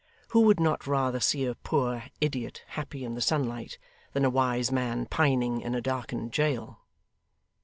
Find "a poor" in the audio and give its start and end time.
1.45-2.05